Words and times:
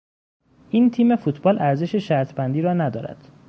این 0.69 0.91
تیم 0.91 1.15
فوتبال 1.15 1.59
ارزش 1.59 1.95
شرطبندی 1.95 2.61
را 2.61 2.73
ندارد. 2.73 3.31